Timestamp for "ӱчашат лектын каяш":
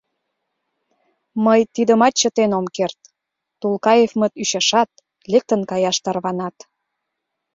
4.41-5.97